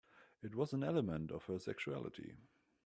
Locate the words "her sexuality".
1.45-2.35